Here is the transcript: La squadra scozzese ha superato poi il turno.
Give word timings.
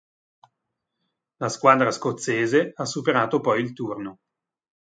La 1.37 1.47
squadra 1.47 1.91
scozzese 1.91 2.71
ha 2.73 2.85
superato 2.85 3.39
poi 3.39 3.61
il 3.61 3.73
turno. 3.73 4.17